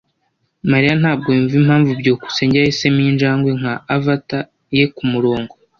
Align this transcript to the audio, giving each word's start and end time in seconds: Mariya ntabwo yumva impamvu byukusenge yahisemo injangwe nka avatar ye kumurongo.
Mariya 0.71 0.93
ntabwo 1.01 1.27
yumva 1.35 1.55
impamvu 1.61 1.89
byukusenge 2.01 2.55
yahisemo 2.59 2.99
injangwe 3.11 3.49
nka 3.59 3.73
avatar 3.95 4.45
ye 4.77 4.85
kumurongo. 4.95 5.53